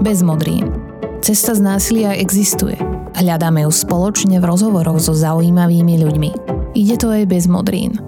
[0.00, 0.70] bez modrín.
[1.18, 2.78] Cesta z násilia existuje.
[3.18, 6.30] Hľadáme ju spoločne v rozhovoroch so zaujímavými ľuďmi.
[6.78, 7.98] Ide to aj bez modrín.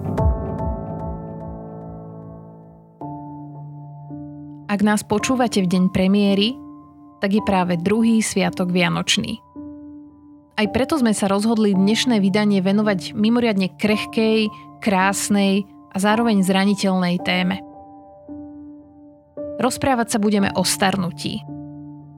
[4.71, 6.55] Ak nás počúvate v deň premiéry,
[7.19, 9.43] tak je práve druhý sviatok Vianočný.
[10.55, 14.47] Aj preto sme sa rozhodli dnešné vydanie venovať mimoriadne krehkej,
[14.79, 17.59] krásnej a zároveň zraniteľnej téme.
[19.59, 21.60] Rozprávať sa budeme o starnutí.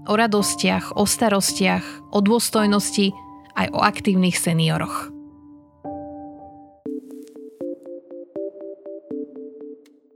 [0.04, 3.16] O radostiach, o starostiach, o dôstojnosti,
[3.56, 5.12] aj o aktívnych senioroch.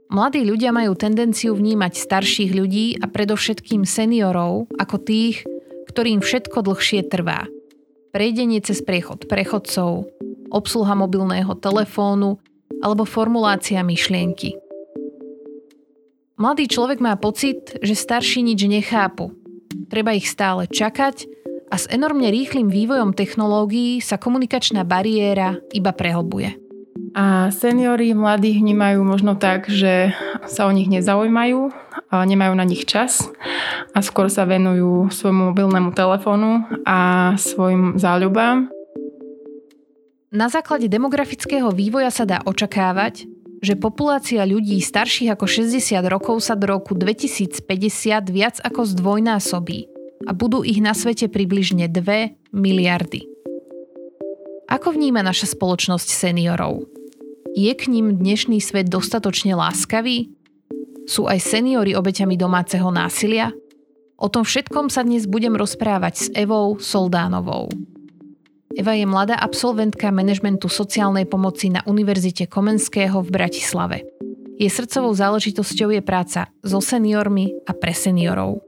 [0.08, 5.44] Mladí ľudia majú tendenciu vnímať starších ľudí a predovšetkým seniorov ako tých,
[5.88, 7.46] ktorým všetko dlhšie trvá–
[8.12, 10.08] prejdenie cez priechod prechodcov,
[10.48, 12.40] obsluha mobilného telefónu
[12.80, 14.56] alebo formulácia myšlienky.
[16.38, 19.34] Mladý človek má pocit, že starší nič nechápu.
[19.88, 21.24] Treba ich stále čakať
[21.72, 26.60] a s enormne rýchlým vývojom technológií sa komunikačná bariéra iba prehlbuje.
[27.16, 30.12] A seniori mladých vnímajú možno tak, že
[30.44, 31.72] sa o nich nezaujímajú,
[32.12, 33.32] nemajú na nich čas
[33.96, 38.68] a skôr sa venujú svojmu mobilnému telefónu a svojim záľubám.
[40.28, 43.24] Na základe demografického vývoja sa dá očakávať,
[43.58, 47.64] že populácia ľudí starších ako 60 rokov sa do roku 2050
[48.30, 49.90] viac ako zdvojnásobí
[50.26, 53.26] a budú ich na svete približne 2 miliardy.
[54.68, 56.84] Ako vníma naša spoločnosť seniorov?
[57.56, 60.28] Je k ním dnešný svet dostatočne láskavý?
[61.08, 63.50] Sú aj seniory obeťami domáceho násilia?
[64.20, 67.97] O tom všetkom sa dnes budem rozprávať s Evou Soldánovou.
[68.76, 74.04] Eva je mladá absolventka manažmentu sociálnej pomoci na Univerzite Komenského v Bratislave.
[74.60, 78.60] Je srdcovou záležitosťou je práca so seniormi a pre seniorov.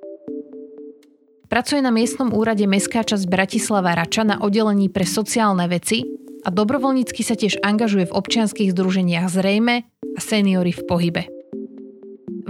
[1.51, 6.07] Pracuje na miestnom úrade Mestská časť Bratislava Rača na oddelení pre sociálne veci
[6.47, 9.83] a dobrovoľnícky sa tiež angažuje v občianských združeniach Zrejme
[10.15, 11.23] a Seniory v pohybe.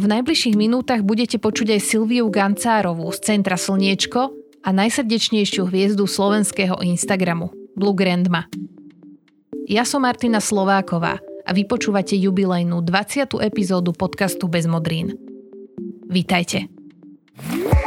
[0.01, 6.81] V najbližších minútach budete počuť aj Silviu Gancárovú z Centra Slniečko a najsrdečnejšiu hviezdu slovenského
[6.85, 8.49] Instagramu, Blue Grandma.
[9.71, 13.41] Ja som Martina Slováková a vy počúvate jubilejnú 20.
[13.41, 15.17] epizódu podcastu Bez modrín.
[16.11, 16.69] Vítajte.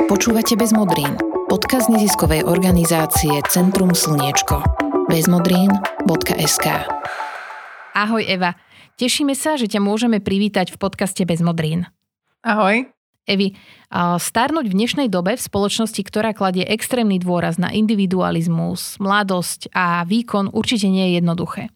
[0.10, 1.14] Počúvate Bez modrín,
[1.52, 6.66] podcast neziskovej organizácie Centrum Slniečko bezmodrín.sk
[7.94, 8.58] Ahoj Eva,
[8.98, 11.86] tešíme sa, že ťa môžeme privítať v podcaste Bezmodrín.
[12.42, 12.93] Ahoj.
[13.24, 13.56] Evi,
[14.20, 20.52] starnúť v dnešnej dobe v spoločnosti, ktorá kladie extrémny dôraz na individualizmus, mladosť a výkon,
[20.52, 21.72] určite nie je jednoduché.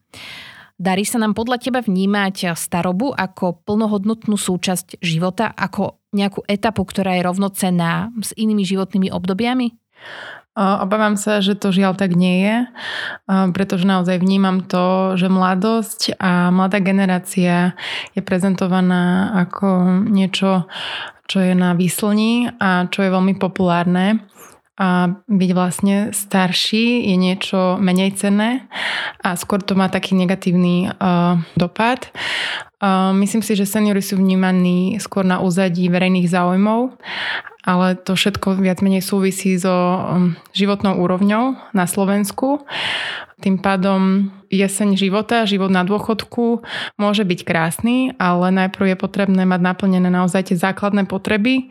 [0.75, 7.15] Darí sa nám podľa teba vnímať starobu ako plnohodnotnú súčasť života, ako nejakú etapu, ktorá
[7.15, 9.71] je rovnocenná s inými životnými obdobiami?
[10.57, 12.55] Obávam sa, že to žiaľ tak nie je,
[13.53, 17.77] pretože naozaj vnímam to, že mladosť a mladá generácia
[18.17, 20.65] je prezentovaná ako niečo,
[21.27, 24.25] čo je na výslni a čo je veľmi populárne
[24.77, 28.69] a byť vlastne starší je niečo menej cenné
[29.25, 32.13] a skôr to má taký negatívny uh, dopad.
[32.77, 36.93] Uh, myslím si, že seniory sú vnímaní skôr na úzadí verejných záujmov
[37.67, 42.63] ale to všetko viac menej súvisí so um, životnou úrovňou na Slovensku.
[43.37, 46.65] Tým pádom jeseň života, život na dôchodku
[46.97, 51.69] môže byť krásny, ale najprv je potrebné mať naplnené naozaj tie základné potreby.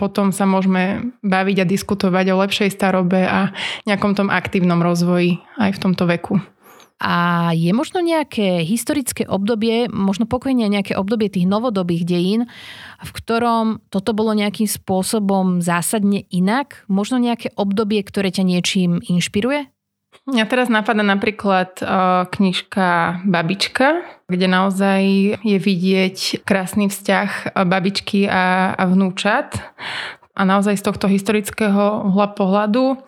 [0.00, 3.52] Potom sa môžeme baviť a diskutovať o lepšej starobe a
[3.86, 6.40] nejakom tom aktívnom rozvoji aj v tomto veku.
[7.02, 12.46] A je možno nejaké historické obdobie, možno pokojne nejaké obdobie tých novodobých dejín,
[13.02, 16.86] v ktorom toto bolo nejakým spôsobom zásadne inak?
[16.86, 19.74] Možno nejaké obdobie, ktoré ťa niečím inšpiruje?
[20.24, 25.02] Mňa teraz napadá napríklad uh, knižka Babička, kde naozaj
[25.42, 29.58] je vidieť krásny vzťah babičky a, a vnúčat.
[30.34, 32.98] A naozaj z tohto historického pohľadu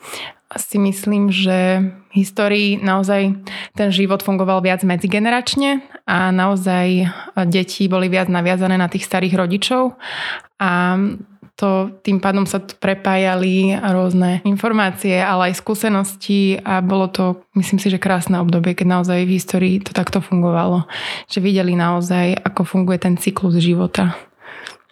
[0.55, 3.35] si myslím, že v histórii naozaj
[3.75, 7.11] ten život fungoval viac medzigeneračne a naozaj
[7.51, 9.99] deti boli viac naviazané na tých starých rodičov
[10.63, 10.95] a
[11.57, 17.89] to tým pádom sa prepájali rôzne informácie, ale aj skúsenosti a bolo to, myslím si,
[17.89, 20.85] že krásne obdobie, keď naozaj v histórii to takto fungovalo.
[21.33, 24.13] Že videli naozaj, ako funguje ten cyklus života.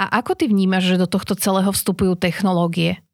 [0.01, 3.05] A ako ty vnímaš, že do tohto celého vstupujú technológie?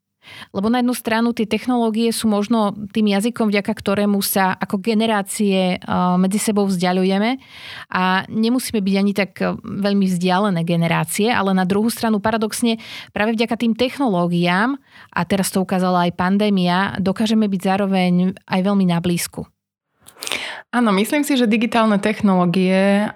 [0.53, 5.81] Lebo na jednu stranu tie technológie sú možno tým jazykom, vďaka ktorému sa ako generácie
[6.21, 7.41] medzi sebou vzdialujeme
[7.89, 9.31] a nemusíme byť ani tak
[9.61, 12.77] veľmi vzdialené generácie, ale na druhú stranu paradoxne
[13.11, 14.77] práve vďaka tým technológiám,
[15.11, 19.45] a teraz to ukázala aj pandémia, dokážeme byť zároveň aj veľmi na blízku.
[20.71, 23.11] Áno, myslím si, že digitálne technológie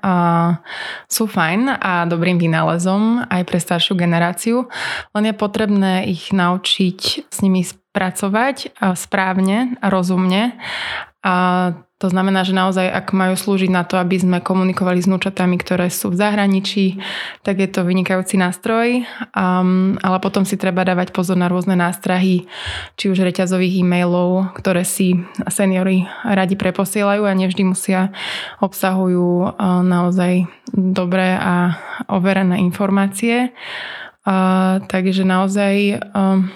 [1.08, 4.68] sú fajn a dobrým vynálezom aj pre staršiu generáciu,
[5.16, 7.64] len je potrebné ich naučiť s nimi
[7.96, 10.60] pracovať uh, správne a rozumne.
[11.24, 11.34] A
[11.96, 15.88] to znamená, že naozaj, ak majú slúžiť na to, aby sme komunikovali s núčatami, ktoré
[15.88, 17.00] sú v zahraničí,
[17.40, 19.08] tak je to vynikajúci nástroj.
[19.32, 22.52] Um, ale potom si treba dávať pozor na rôzne nástrahy,
[23.00, 25.18] či už reťazových e-mailov, ktoré si
[25.48, 28.12] seniory radi preposielajú a nevždy musia
[28.60, 31.80] obsahujú uh, naozaj dobré a
[32.12, 33.56] overené informácie.
[34.28, 36.52] Uh, takže naozaj um,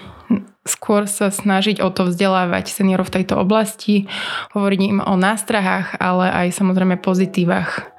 [0.70, 4.06] skôr sa snažiť o to vzdelávať seniorov v tejto oblasti,
[4.54, 7.90] hovoriť im o nástrahách, ale aj samozrejme pozitívach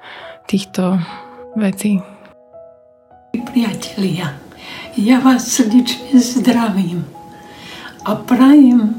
[0.47, 0.99] týchto
[1.59, 1.99] vecí.
[3.31, 4.39] Priatelia,
[4.95, 7.07] ja vás srdečne zdravím
[8.07, 8.95] a prajem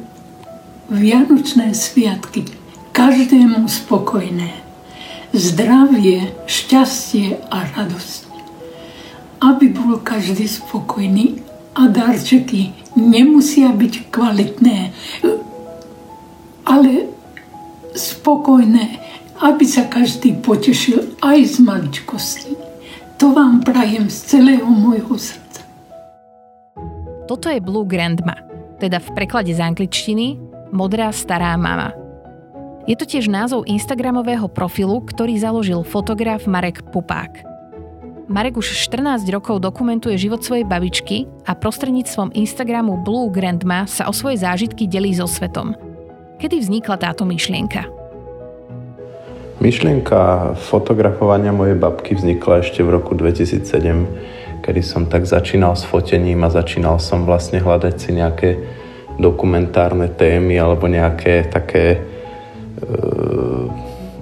[0.92, 2.44] Vianočné sviatky
[2.92, 4.52] každému spokojné.
[5.32, 8.28] Zdravie, šťastie a radosť.
[9.40, 11.40] Aby bol každý spokojný
[11.72, 14.78] a darčeky nemusia byť kvalitné,
[16.66, 16.90] ale
[17.92, 18.84] spokojné,
[19.42, 22.52] aby sa každý potešil aj z maličkosti.
[23.18, 25.62] To vám prajem z celého môjho srdca.
[27.30, 28.34] Toto je Blue Grandma,
[28.82, 30.38] teda v preklade z angličtiny
[30.72, 31.92] Modrá stará mama.
[32.88, 37.51] Je to tiež názov Instagramového profilu, ktorý založil fotograf Marek Pupák.
[38.30, 44.14] Marek už 14 rokov dokumentuje život svojej babičky a prostredníctvom Instagramu Blue Grandma sa o
[44.14, 45.74] svoje zážitky delí so svetom.
[46.38, 47.82] Kedy vznikla táto myšlienka?
[49.58, 56.46] Myšlienka fotografovania mojej babky vznikla ešte v roku 2007, kedy som tak začínal s fotením
[56.46, 58.50] a začínal som vlastne hľadať si nejaké
[59.18, 61.98] dokumentárne témy alebo nejaké také e,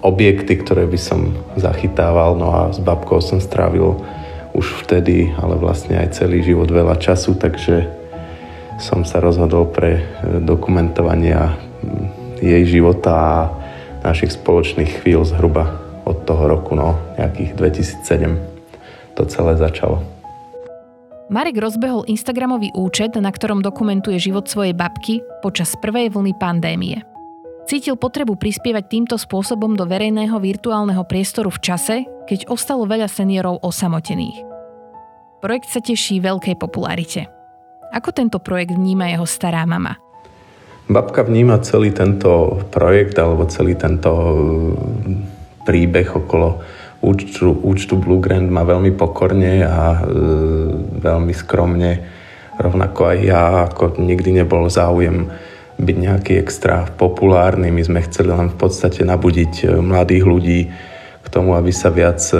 [0.00, 2.36] objekty, ktoré by som zachytával.
[2.36, 4.00] No a s babkou som strávil
[4.56, 7.86] už vtedy, ale vlastne aj celý život veľa času, takže
[8.80, 10.02] som sa rozhodol pre e,
[10.40, 11.54] dokumentovania
[12.40, 13.34] jej života a
[14.00, 15.76] našich spoločných chvíľ zhruba
[16.08, 18.50] od toho roku, no nejakých 2007
[19.14, 20.00] to celé začalo.
[21.30, 27.09] Marek rozbehol Instagramový účet, na ktorom dokumentuje život svojej babky počas prvej vlny pandémie.
[27.70, 33.62] Cítil potrebu prispievať týmto spôsobom do verejného virtuálneho priestoru v čase, keď ostalo veľa seniorov
[33.62, 34.42] osamotených.
[35.38, 37.30] Projekt sa teší veľkej popularite.
[37.94, 40.02] Ako tento projekt vníma jeho stará mama?
[40.90, 46.58] Babka vníma celý tento projekt alebo celý tento mm, príbeh okolo
[47.06, 50.18] účtu, účtu Blue Grand má veľmi pokorne a e,
[50.98, 52.02] veľmi skromne.
[52.58, 55.30] Rovnako aj ja, ako nikdy nebol záujem
[55.80, 57.72] byť nejaký extra populárny.
[57.72, 60.60] My sme chceli len v podstate nabudiť e, mladých ľudí
[61.20, 62.36] k tomu, aby sa viac e,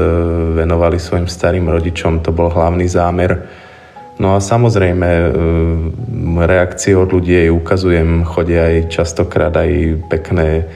[0.61, 2.21] venovali svojim starým rodičom.
[2.21, 3.49] To bol hlavný zámer.
[4.21, 5.29] No a samozrejme, e,
[6.45, 10.69] reakcie od ľudí jej ukazujem, chodia aj častokrát aj pekné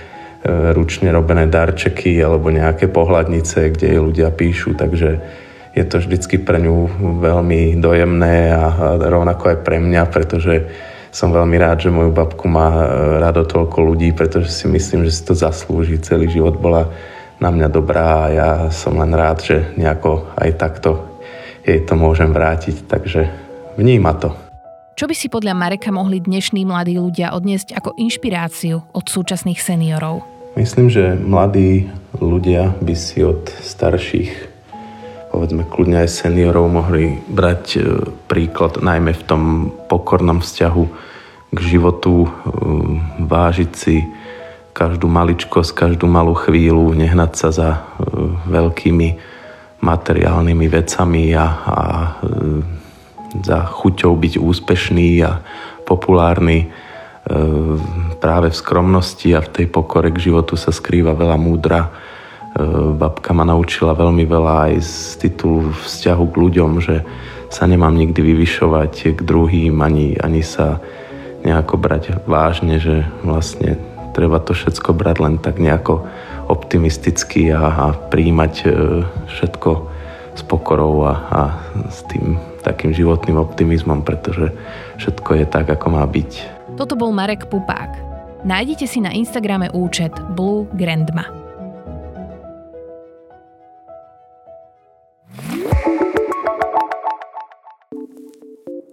[0.76, 5.16] ručne robené darčeky alebo nejaké pohľadnice, kde jej ľudia píšu, takže
[5.72, 6.84] je to vždycky pre ňu
[7.24, 10.68] veľmi dojemné a rovnako aj pre mňa, pretože
[11.14, 12.86] som veľmi rád, že moju babku má e,
[13.22, 16.02] rado toľko ľudí, pretože si myslím, že si to zaslúži.
[16.02, 16.90] Celý život bola
[17.38, 21.06] na mňa dobrá a ja som len rád, že nejako aj takto
[21.62, 23.30] jej to môžem vrátiť, takže
[23.78, 24.34] vníma to.
[24.98, 30.26] Čo by si podľa Mareka mohli dnešní mladí ľudia odniesť ako inšpiráciu od súčasných seniorov?
[30.58, 34.54] Myslím, že mladí ľudia by si od starších
[35.34, 37.78] povedzme kľudne aj seniorov mohli brať e,
[38.30, 39.42] príklad najmä v tom
[39.90, 40.84] pokornom vzťahu
[41.54, 42.28] k životu, e,
[43.22, 44.02] vážiť si
[44.74, 47.80] každú maličkosť, každú malú chvíľu, nehnať sa za e,
[48.50, 49.08] veľkými
[49.84, 51.78] materiálnymi vecami a, a
[53.44, 55.44] za chuťou byť úspešný a
[55.84, 56.72] populárny.
[58.16, 61.92] Práve v skromnosti a v tej pokore k životu sa skrýva veľa múdra
[62.54, 64.94] E, babka ma naučila veľmi veľa aj z
[65.26, 67.02] titulu vzťahu k ľuďom, že
[67.50, 70.78] sa nemám nikdy vyvyšovať k druhým, ani, ani sa
[71.44, 73.76] nejako brať vážne, že vlastne
[74.16, 76.08] treba to všetko brať len tak nejako
[76.48, 78.66] optimisticky a, a príjmať e,
[79.28, 79.70] všetko
[80.34, 81.42] s pokorou a, a
[81.92, 84.50] s tým takým životným optimizmom, pretože
[84.96, 86.30] všetko je tak, ako má byť.
[86.80, 87.92] Toto bol Marek Pupák.
[88.44, 91.43] Nájdete si na Instagrame účet Blue Grandma.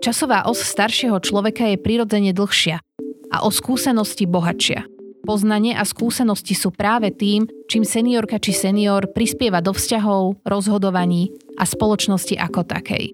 [0.01, 2.81] Časová os staršieho človeka je prirodzene dlhšia
[3.29, 4.89] a o skúsenosti bohatšia.
[5.29, 11.29] Poznanie a skúsenosti sú práve tým, čím seniorka či senior prispieva do vzťahov, rozhodovaní
[11.62, 13.13] a spoločnosti ako takej.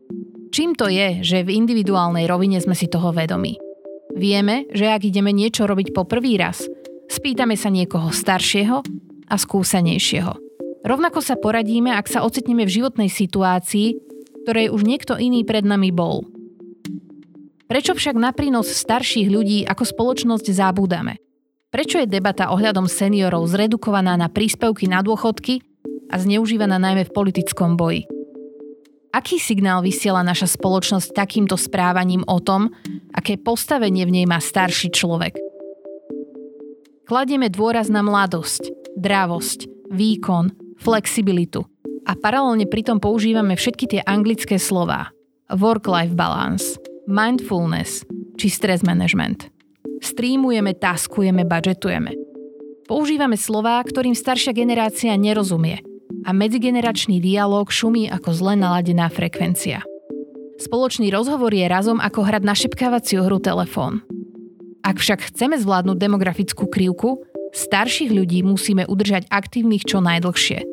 [0.55, 3.59] Čím to je, že v individuálnej rovine sme si toho vedomi?
[4.15, 6.63] Vieme, že ak ideme niečo robiť po prvý raz,
[7.11, 8.79] spýtame sa niekoho staršieho
[9.27, 10.31] a skúsenejšieho.
[10.87, 13.99] Rovnako sa poradíme, ak sa ocitneme v životnej situácii,
[14.47, 16.23] ktorej už niekto iný pred nami bol.
[17.67, 21.19] Prečo však na prínos starších ľudí ako spoločnosť zabúdame?
[21.67, 25.59] Prečo je debata ohľadom seniorov zredukovaná na príspevky na dôchodky
[26.07, 28.07] a zneužívaná najmä v politickom boji?
[29.11, 32.71] Aký signál vysiela naša spoločnosť takýmto správaním o tom,
[33.11, 35.35] aké postavenie v nej má starší človek?
[37.03, 41.67] Kladieme dôraz na mladosť, dravosť, výkon, flexibilitu
[42.07, 45.11] a paralelne pritom používame všetky tie anglické slová.
[45.51, 48.05] Work-life balance, mindfulness
[48.37, 49.47] či stress management–
[49.97, 52.13] Streamujeme, taskujeme, budžetujeme.
[52.85, 55.81] Používame slová, ktorým staršia generácia nerozumie
[56.23, 59.83] a medzigeneračný dialog šumí ako zle naladená frekvencia.
[60.57, 64.01] Spoločný rozhovor je razom ako hrať na šepkávaciu hru telefón.
[64.81, 67.21] Ak však chceme zvládnuť demografickú krivku,
[67.51, 70.63] starších ľudí musíme udržať aktívnych čo najdlhšie.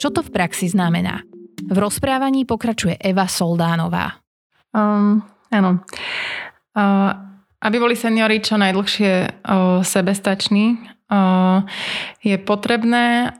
[0.00, 1.22] Čo to v praxi znamená?
[1.60, 4.24] V rozprávaní pokračuje Eva Soldánová.
[4.72, 5.20] Um,
[5.50, 5.84] áno.
[7.60, 9.44] Aby boli seniori čo najdlhšie
[9.84, 10.80] sebestační,
[12.22, 13.34] je potrebné,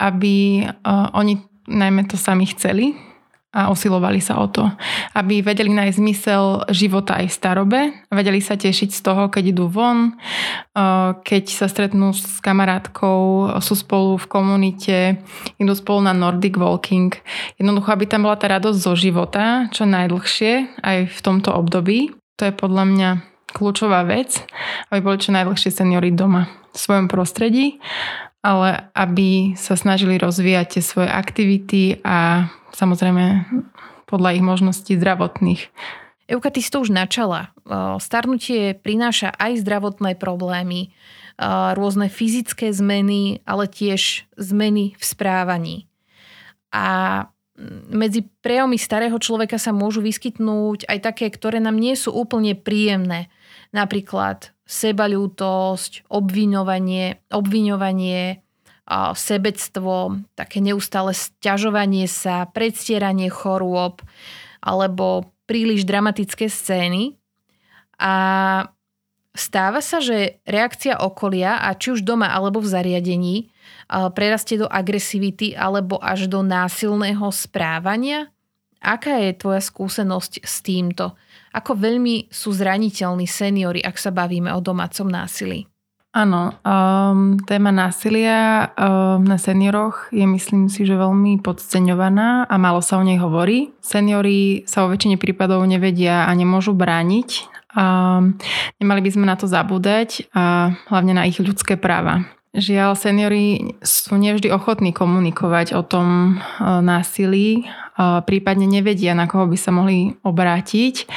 [0.00, 0.66] aby
[1.12, 1.34] oni
[1.68, 3.13] najmä to sami chceli
[3.54, 4.66] a osilovali sa o to.
[5.14, 7.80] Aby vedeli nájsť zmysel života aj v starobe,
[8.10, 10.18] vedeli sa tešiť z toho, keď idú von,
[11.22, 14.96] keď sa stretnú s kamarátkou, sú spolu v komunite,
[15.62, 17.14] idú spolu na Nordic Walking.
[17.54, 22.10] Jednoducho, aby tam bola tá radosť zo života čo najdlhšie aj v tomto období.
[22.42, 23.10] To je podľa mňa
[23.54, 24.42] kľúčová vec,
[24.90, 27.78] aby boli čo najdlhšie seniory doma v svojom prostredí,
[28.42, 33.46] ale aby sa snažili rozvíjať tie svoje aktivity a samozrejme
[34.04, 35.72] podľa ich možností zdravotných.
[36.28, 37.52] Euka, ty si to už načala.
[38.00, 40.92] Starnutie prináša aj zdravotné problémy,
[41.76, 45.76] rôzne fyzické zmeny, ale tiež zmeny v správaní.
[46.72, 47.26] A
[47.90, 53.30] medzi prejavmi starého človeka sa môžu vyskytnúť aj také, ktoré nám nie sú úplne príjemné.
[53.70, 58.43] Napríklad sebaľútosť, obviňovanie, obviňovanie,
[59.16, 64.04] sebectvo, také neustále stiažovanie sa, predstieranie chorôb
[64.60, 67.16] alebo príliš dramatické scény.
[67.96, 68.14] A
[69.32, 73.36] stáva sa, že reakcia okolia, a či už doma alebo v zariadení,
[74.12, 78.28] prerastie do agresivity alebo až do násilného správania?
[78.84, 81.16] Aká je tvoja skúsenosť s týmto?
[81.56, 85.64] Ako veľmi sú zraniteľní seniory, ak sa bavíme o domácom násilí?
[86.14, 92.78] Áno, um, téma násilia um, na senioroch je myslím si, že veľmi podceňovaná a málo
[92.86, 93.74] sa o nej hovorí.
[93.82, 97.50] Seniori sa o väčšine prípadov nevedia a nemôžu brániť.
[97.74, 98.38] Um,
[98.78, 102.22] nemali by sme na to zabúdať a hlavne na ich ľudské práva.
[102.54, 107.62] Žiaľ, seniory sú nevždy ochotní komunikovať o tom e, násilí, e,
[107.98, 111.10] prípadne nevedia, na koho by sa mohli obrátiť.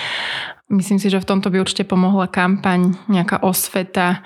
[0.67, 4.19] Myslím si, že v tomto by určite pomohla kampaň, nejaká osveta,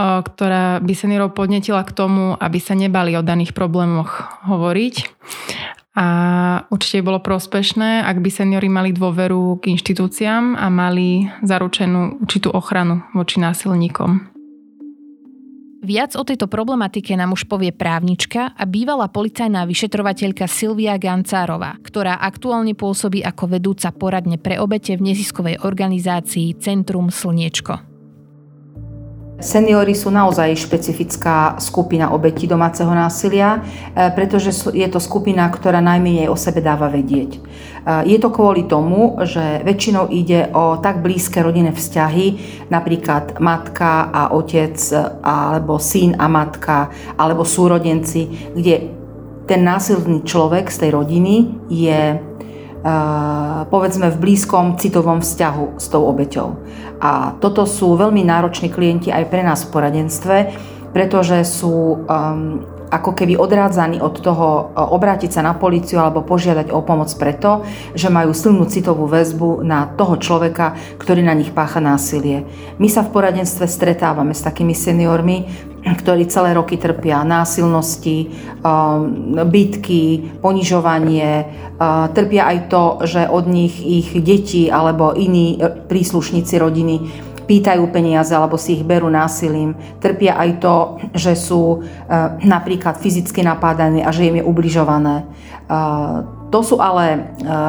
[0.00, 4.94] ktorá by seniorov podnetila k tomu, aby sa nebali o daných problémoch hovoriť.
[5.94, 6.06] A
[6.74, 13.04] určite bolo prospešné, ak by seniori mali dôveru k inštitúciám a mali zaručenú určitú ochranu
[13.12, 14.33] voči násilníkom.
[15.84, 22.24] Viac o tejto problematike nám už povie právnička a bývalá policajná vyšetrovateľka Silvia Gancárová, ktorá
[22.24, 27.93] aktuálne pôsobí ako vedúca poradne pre obete v neziskovej organizácii Centrum Slniečko.
[29.44, 33.60] Seniory sú naozaj špecifická skupina obetí domáceho násilia,
[33.92, 37.36] e, pretože je to skupina, ktorá najmenej o sebe dáva vedieť.
[37.36, 37.40] E,
[38.08, 42.26] je to kvôli tomu, že väčšinou ide o tak blízke rodinné vzťahy,
[42.72, 44.80] napríklad matka a otec,
[45.20, 46.88] alebo syn a matka,
[47.20, 49.04] alebo súrodenci, kde
[49.44, 52.16] ten násilný človek z tej rodiny je
[53.72, 56.48] povedzme v blízkom citovom vzťahu s tou obeťou.
[57.00, 60.36] A toto sú veľmi nároční klienti aj pre nás v poradenstve,
[60.92, 62.62] pretože sú um,
[62.94, 67.66] ako keby odrádzaní od toho e, obrátiť sa na policiu alebo požiadať o pomoc preto,
[67.98, 72.46] že majú silnú citovú väzbu na toho človeka, ktorý na nich pácha násilie.
[72.78, 75.50] My sa v poradenstve stretávame s takými seniormi,
[75.84, 78.32] ktorí celé roky trpia násilnosti,
[79.44, 80.04] bytky,
[80.40, 81.44] ponižovanie,
[82.16, 86.96] trpia aj to, že od nich ich deti alebo iní príslušníci rodiny
[87.44, 89.76] pýtajú peniaze alebo si ich berú násilím.
[90.00, 90.76] Trpia aj to,
[91.12, 92.08] že sú e,
[92.44, 95.22] napríklad fyzicky napádaní a že im je ubližované.
[95.22, 95.24] E,
[96.48, 97.18] to sú ale e,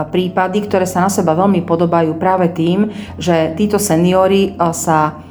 [0.09, 5.21] prípady, ktoré sa na seba veľmi podobajú práve tým, že títo seniory sa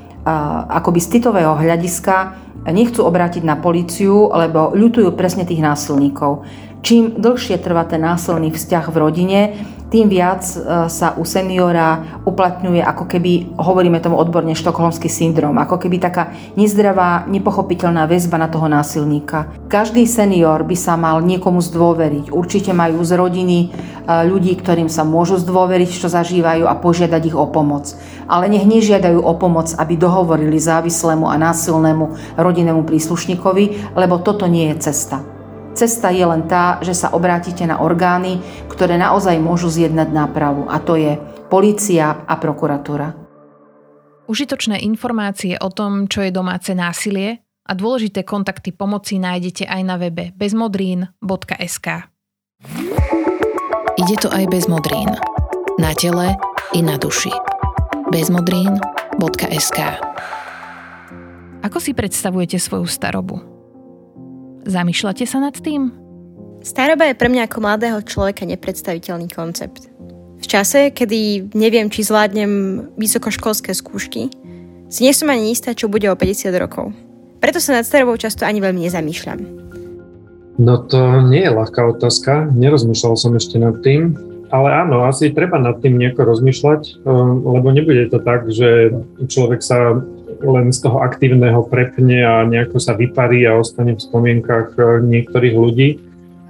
[0.73, 6.45] akoby z citového hľadiska nechcú obrátiť na políciu, lebo ľutujú presne tých násilníkov.
[6.85, 9.41] Čím dlhšie trvá ten násilný vzťah v rodine,
[9.89, 15.81] tým viac e, sa u seniora uplatňuje ako keby, hovoríme tomu odborne, štokholmský syndrom, ako
[15.81, 19.49] keby taká nezdravá, nepochopiteľná väzba na toho násilníka.
[19.73, 22.29] Každý senior by sa mal niekomu zdôveriť.
[22.29, 23.67] Určite majú z rodiny e,
[24.29, 27.97] ľudí, ktorým sa môžu zdôveriť, čo zažívajú a požiadať ich o pomoc.
[28.29, 34.69] Ale nech nežiadajú o pomoc, aby dohovorili závislému a násilnému rodinnému príslušníkovi, lebo toto nie
[34.77, 35.34] je cesta.
[35.75, 38.39] Cesta je len tá, že sa obrátite na orgány,
[38.71, 41.19] ktoré naozaj môžu zjednať nápravu a to je
[41.51, 43.11] polícia a prokuratúra.
[44.31, 49.99] Užitočné informácie o tom, čo je domáce násilie a dôležité kontakty pomoci nájdete aj na
[49.99, 51.89] webe bezmodrín.sk.
[53.95, 55.11] Ide to aj bez modrín.
[55.77, 56.39] Na tele
[56.71, 57.35] i na duši.
[58.15, 59.79] bezmodrín.sk
[61.67, 63.54] Ako si predstavujete svoju starobu?
[64.65, 65.93] Zamýšľate sa nad tým?
[66.65, 69.93] Staroba je pre mňa ako mladého človeka nepredstaviteľný koncept.
[70.41, 74.33] V čase, kedy neviem, či zvládnem vysokoškolské skúšky,
[74.89, 76.97] si nie som ani istá, čo bude o 50 rokov.
[77.45, 79.41] Preto sa nad starobou často ani veľmi nezamýšľam.
[80.57, 84.17] No to nie je ľahká otázka, nerozmýšľal som ešte nad tým,
[84.55, 88.95] ale áno, asi treba nad tým nejako rozmýšľať, um, lebo nebude to tak, že
[89.27, 89.99] človek sa
[90.51, 95.57] len z toho aktívneho prepne a nejako sa vyparí a ostane v spomienkach e, niektorých
[95.57, 95.89] ľudí.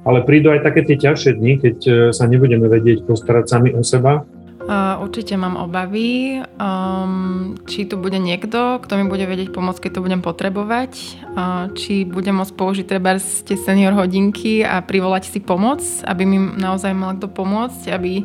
[0.04, 3.80] Ale prídu aj také tie ťažšie dni, keď e, sa nebudeme vedieť postarať sami o
[3.80, 4.26] seba.
[4.64, 9.90] Uh, určite mám obavy, um, či tu bude niekto, kto mi bude vedieť pomôcť, keď
[9.92, 15.44] to budem potrebovať, uh, či budem môcť použiť treba tie senior hodinky a privolať si
[15.44, 18.24] pomoc, aby mi naozaj mal kto pomôcť, aby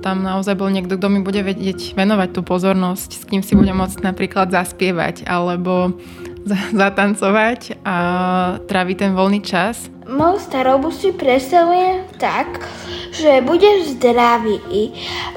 [0.00, 3.76] tam naozaj bol niekto, kto mi bude vedieť venovať tú pozornosť, s kým si budem
[3.76, 5.94] môcť napríklad zaspievať alebo
[6.72, 7.96] zatancovať a
[8.64, 9.92] tráviť ten voľný čas.
[10.10, 12.64] Moju starobu si predstavujem tak,
[13.14, 14.58] že budem zdravý,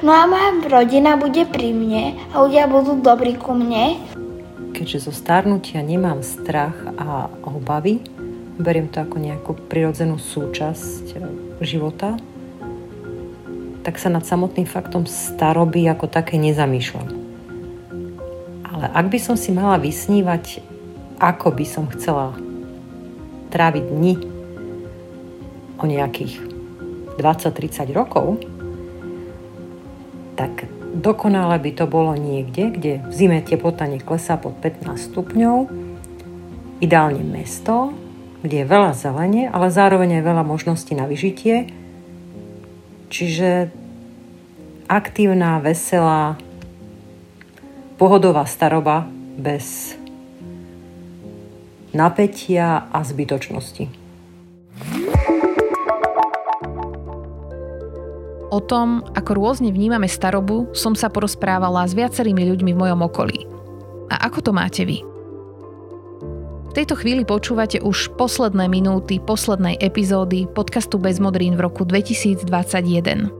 [0.02, 4.00] no a moja rodina bude pri mne a ľudia budú dobrí ku mne.
[4.74, 8.02] Keďže zo starnutia nemám strach a obavy,
[8.58, 11.22] beriem to ako nejakú prirodzenú súčasť
[11.62, 12.18] života,
[13.84, 17.08] tak sa nad samotným faktom staroby ako také nezamýšľam.
[18.64, 20.64] Ale ak by som si mala vysnívať,
[21.20, 22.32] ako by som chcela
[23.52, 24.14] tráviť dni
[25.78, 26.40] o nejakých
[27.20, 28.40] 20-30 rokov,
[30.34, 30.66] tak
[30.96, 35.70] dokonale by to bolo niekde, kde v zime teplota neklesá pod 15 stupňov,
[36.82, 37.94] ideálne mesto,
[38.42, 41.70] kde je veľa zelene, ale zároveň aj veľa možností na vyžitie,
[43.08, 43.70] Čiže
[44.88, 46.36] aktívna, veselá,
[47.96, 49.06] pohodová staroba
[49.38, 49.96] bez
[51.94, 53.86] napätia a zbytočnosti.
[58.54, 63.50] O tom, ako rôzne vnímame starobu, som sa porozprávala s viacerými ľuďmi v mojom okolí.
[64.14, 65.13] A ako to máte vy?
[66.74, 73.30] Tejto chvíli počúvate už posledné minúty poslednej epizódy podcastu Bez modrín v roku 2021.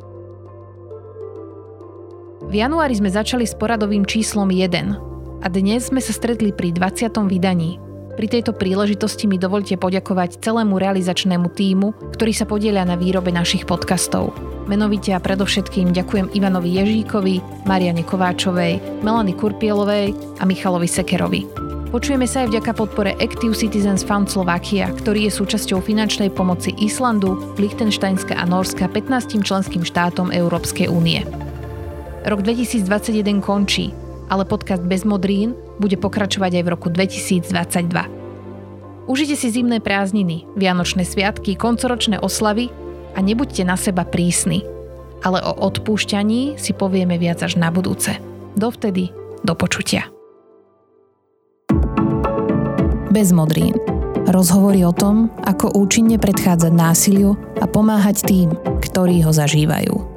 [2.46, 7.10] V januári sme začali s poradovým číslom 1 a dnes sme sa stretli pri 20.
[7.26, 7.82] vydaní.
[8.14, 13.66] Pri tejto príležitosti mi dovolte poďakovať celému realizačnému týmu, ktorý sa podieľa na výrobe našich
[13.66, 14.30] podcastov.
[14.70, 21.63] Menovite a predovšetkým ďakujem Ivanovi Ježíkovi, Mariane Kováčovej, Melany Kurpielovej a Michalovi Sekerovi.
[21.94, 27.38] Počujeme sa aj vďaka podpore Active Citizens Fund Slovakia, ktorý je súčasťou finančnej pomoci Islandu,
[27.54, 31.22] Liechtensteinska a Norska 15 členským štátom Európskej únie.
[32.26, 33.94] Rok 2021 končí,
[34.26, 37.46] ale podcast Bez modrín bude pokračovať aj v roku 2022.
[39.06, 42.74] Užite si zimné prázdniny, vianočné sviatky, koncoročné oslavy
[43.14, 44.66] a nebuďte na seba prísni.
[45.22, 48.18] Ale o odpúšťaní si povieme viac až na budúce.
[48.58, 49.14] Dovtedy,
[49.46, 50.13] do počutia.
[53.14, 53.78] Bez modrín.
[54.26, 58.50] Rozhovory o tom, ako účinne predchádzať násiliu a pomáhať tým,
[58.82, 60.13] ktorí ho zažívajú.